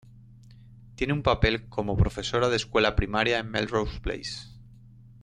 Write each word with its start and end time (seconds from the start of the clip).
Tiene 0.95 1.13
un 1.13 1.21
papel 1.21 1.69
cómo 1.69 1.95
profesora 1.95 2.49
de 2.49 2.55
escuela 2.55 2.95
primaria 2.95 3.37
en 3.37 3.51
Melrose 3.51 3.99
Place. 3.99 4.47